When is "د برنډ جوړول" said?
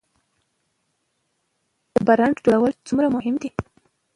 1.93-2.71